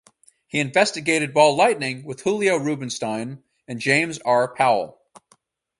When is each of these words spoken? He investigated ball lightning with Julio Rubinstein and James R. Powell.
He 0.47 0.57
investigated 0.59 1.31
ball 1.31 1.55
lightning 1.55 2.03
with 2.03 2.21
Julio 2.21 2.57
Rubinstein 2.57 3.43
and 3.67 3.79
James 3.79 4.17
R. 4.25 4.47
Powell. 4.51 4.99